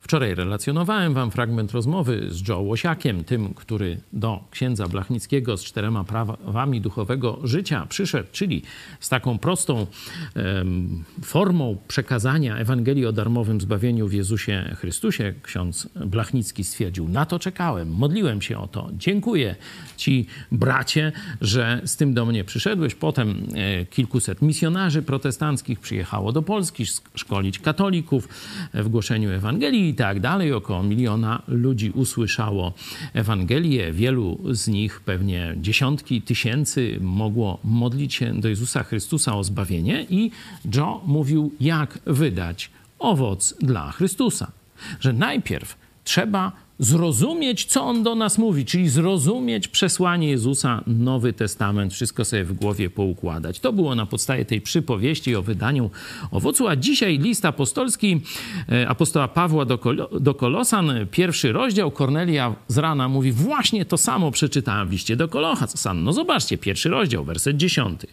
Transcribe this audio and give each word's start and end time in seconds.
Wczoraj 0.00 0.34
relacjonowałem 0.34 1.14
wam 1.14 1.30
fragment 1.30 1.72
rozmowy 1.72 2.26
z 2.30 2.48
Joe 2.48 2.60
Łosiakiem, 2.60 3.24
tym, 3.24 3.54
który 3.54 4.00
do 4.12 4.44
księdza 4.50 4.88
Blachnickiego 4.88 5.56
z 5.56 5.64
czterema 5.64 6.04
prawami 6.04 6.80
duchowego 6.80 7.38
życia 7.44 7.86
przyszedł, 7.88 8.28
czyli 8.32 8.62
z 9.00 9.08
taką 9.08 9.38
prostą 9.38 9.86
em, 10.34 11.04
formą 11.22 11.76
przekazania 11.88 12.56
Ewangelii 12.56 13.06
o 13.06 13.12
darmowym 13.12 13.60
zbawieniu 13.60 14.08
w 14.08 14.12
Jezusie 14.12 14.76
Chrystusie. 14.78 15.34
Ksiądz 15.42 15.88
Blachnicki 16.06 16.64
stwierdził, 16.64 17.08
na 17.08 17.26
to 17.26 17.38
czekałem, 17.38 17.90
modliłem 17.90 18.42
się 18.42 18.58
o 18.58 18.66
to. 18.66 18.88
Dziękuję 18.92 19.56
ci, 19.96 20.26
bracie, 20.52 21.12
że 21.40 21.80
z 21.84 21.96
tym 21.96 22.14
do 22.14 22.26
mnie 22.26 22.44
przyszedłeś. 22.44 22.94
Potem 22.94 23.46
e, 23.54 23.86
kilkuset 23.86 24.42
misjonarzy 24.42 25.02
protestanckich 25.02 25.80
przyjechało 25.80 26.32
do 26.32 26.42
Polski 26.42 26.84
szkolić 27.14 27.58
katolików 27.58 28.28
w 28.74 28.88
głoszeniu 28.88 29.30
Ewangelii 29.30 29.89
i 29.90 29.94
tak 29.94 30.20
dalej. 30.20 30.52
Około 30.52 30.82
miliona 30.82 31.42
ludzi 31.48 31.90
usłyszało 31.90 32.72
Ewangelię. 33.14 33.92
Wielu 33.92 34.38
z 34.50 34.68
nich, 34.68 35.00
pewnie 35.00 35.54
dziesiątki 35.56 36.22
tysięcy, 36.22 36.98
mogło 37.00 37.58
modlić 37.64 38.14
się 38.14 38.40
do 38.40 38.48
Jezusa 38.48 38.82
Chrystusa 38.82 39.36
o 39.36 39.44
zbawienie. 39.44 40.06
I 40.10 40.30
Joe 40.74 41.00
mówił, 41.06 41.52
jak 41.60 41.98
wydać 42.06 42.70
owoc 42.98 43.54
dla 43.60 43.92
Chrystusa. 43.92 44.50
Że 45.00 45.12
najpierw 45.12 45.76
trzeba 46.04 46.52
zrozumieć, 46.80 47.64
co 47.64 47.84
on 47.84 48.02
do 48.02 48.14
nas 48.14 48.38
mówi, 48.38 48.64
czyli 48.64 48.88
zrozumieć 48.88 49.68
przesłanie 49.68 50.28
Jezusa, 50.28 50.84
Nowy 50.86 51.32
Testament, 51.32 51.92
wszystko 51.94 52.24
sobie 52.24 52.44
w 52.44 52.52
głowie 52.52 52.90
poukładać. 52.90 53.60
To 53.60 53.72
było 53.72 53.94
na 53.94 54.06
podstawie 54.06 54.44
tej 54.44 54.60
przypowieści 54.60 55.36
o 55.36 55.42
wydaniu 55.42 55.90
owocu, 56.30 56.68
a 56.68 56.76
dzisiaj 56.76 57.18
list 57.18 57.44
apostolski 57.44 58.20
e, 58.72 58.88
apostoła 58.88 59.28
Pawła 59.28 59.64
do, 59.64 59.78
Kol 59.78 60.08
do 60.20 60.34
Kolosan, 60.34 60.92
pierwszy 61.10 61.52
rozdział, 61.52 61.90
Kornelia 61.90 62.54
z 62.68 62.78
rana 62.78 63.08
mówi, 63.08 63.32
właśnie 63.32 63.84
to 63.84 63.98
samo 63.98 64.30
przeczytałem 64.30 64.88
w 64.88 64.92
liście 64.92 65.16
do 65.16 65.28
Kolosan. 65.28 66.04
No 66.04 66.12
zobaczcie, 66.12 66.58
pierwszy 66.58 66.88
rozdział, 66.88 67.24
werset 67.24 67.56
dziesiąty. 67.56 68.06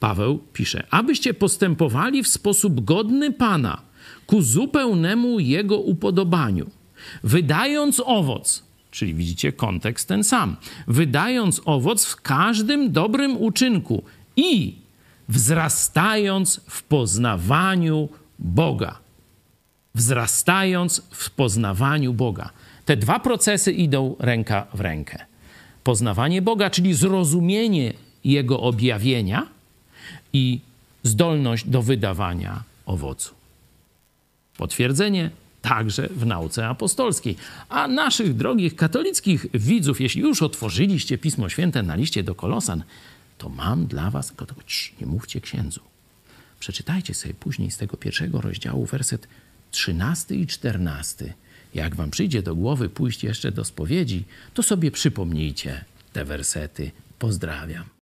Paweł 0.00 0.40
pisze, 0.52 0.86
abyście 0.90 1.34
postępowali 1.34 2.22
w 2.22 2.28
sposób 2.28 2.84
godny 2.84 3.32
Pana, 3.32 3.82
ku 4.26 4.42
zupełnemu 4.42 5.40
Jego 5.40 5.78
upodobaniu– 5.78 6.70
wydając 7.24 8.02
owoc, 8.04 8.62
czyli 8.90 9.14
widzicie 9.14 9.52
kontekst 9.52 10.08
ten 10.08 10.24
sam, 10.24 10.56
wydając 10.86 11.60
owoc 11.64 12.06
w 12.06 12.16
każdym 12.16 12.92
dobrym 12.92 13.36
uczynku 13.36 14.02
i 14.36 14.74
wzrastając 15.28 16.60
w 16.68 16.82
poznawaniu 16.82 18.08
Boga. 18.38 18.98
Wzrastając 19.94 21.02
w 21.10 21.30
poznawaniu 21.30 22.12
Boga. 22.12 22.50
Te 22.84 22.96
dwa 22.96 23.20
procesy 23.20 23.72
idą 23.72 24.16
ręka 24.18 24.66
w 24.74 24.80
rękę. 24.80 25.18
Poznawanie 25.84 26.42
Boga, 26.42 26.70
czyli 26.70 26.94
zrozumienie 26.94 27.92
Jego 28.24 28.60
objawienia 28.60 29.46
i 30.32 30.60
zdolność 31.02 31.68
do 31.68 31.82
wydawania 31.82 32.62
owocu. 32.86 33.34
Potwierdzenie 34.56 35.30
także 35.62 36.08
w 36.08 36.26
nauce 36.26 36.68
apostolskiej. 36.68 37.36
A 37.68 37.88
naszych 37.88 38.36
drogich 38.36 38.76
katolickich 38.76 39.46
widzów, 39.54 40.00
jeśli 40.00 40.22
już 40.22 40.42
otworzyliście 40.42 41.18
Pismo 41.18 41.48
Święte 41.48 41.82
na 41.82 41.94
liście 41.94 42.22
do 42.22 42.34
Kolosan, 42.34 42.84
to 43.38 43.48
mam 43.48 43.86
dla 43.86 44.10
was, 44.10 44.26
tylko 44.26 44.46
nie 45.00 45.06
mówcie 45.06 45.40
księdzu. 45.40 45.80
Przeczytajcie 46.60 47.14
sobie 47.14 47.34
później 47.34 47.70
z 47.70 47.76
tego 47.76 47.96
pierwszego 47.96 48.40
rozdziału 48.40 48.86
werset 48.86 49.28
13 49.70 50.34
i 50.34 50.46
14. 50.46 51.34
Jak 51.74 51.94
wam 51.94 52.10
przyjdzie 52.10 52.42
do 52.42 52.54
głowy 52.54 52.88
pójść 52.88 53.24
jeszcze 53.24 53.52
do 53.52 53.64
spowiedzi, 53.64 54.24
to 54.54 54.62
sobie 54.62 54.90
przypomnijcie 54.90 55.84
te 56.12 56.24
wersety. 56.24 56.90
Pozdrawiam. 57.18 57.99